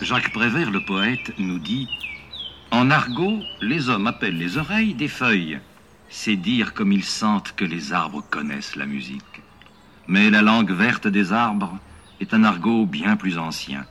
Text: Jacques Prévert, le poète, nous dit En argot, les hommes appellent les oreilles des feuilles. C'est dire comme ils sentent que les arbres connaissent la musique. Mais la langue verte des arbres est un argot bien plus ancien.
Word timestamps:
Jacques 0.00 0.32
Prévert, 0.32 0.70
le 0.70 0.80
poète, 0.80 1.34
nous 1.38 1.58
dit 1.58 1.88
En 2.70 2.90
argot, 2.90 3.42
les 3.60 3.88
hommes 3.88 4.06
appellent 4.06 4.38
les 4.38 4.56
oreilles 4.56 4.94
des 4.94 5.08
feuilles. 5.08 5.60
C'est 6.08 6.36
dire 6.36 6.72
comme 6.72 6.92
ils 6.92 7.04
sentent 7.04 7.52
que 7.56 7.64
les 7.64 7.92
arbres 7.92 8.22
connaissent 8.30 8.76
la 8.76 8.86
musique. 8.86 9.42
Mais 10.06 10.30
la 10.30 10.40
langue 10.40 10.70
verte 10.70 11.08
des 11.08 11.32
arbres 11.32 11.78
est 12.20 12.32
un 12.32 12.44
argot 12.44 12.86
bien 12.86 13.16
plus 13.16 13.38
ancien. 13.38 13.86